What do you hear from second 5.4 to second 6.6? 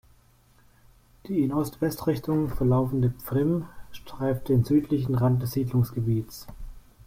des Siedlungsgebiets.